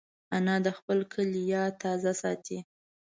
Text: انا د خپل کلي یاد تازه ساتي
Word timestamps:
انا 0.35 0.55
د 0.65 0.67
خپل 0.77 0.99
کلي 1.13 1.41
یاد 1.53 1.73
تازه 1.83 2.11
ساتي 2.21 2.57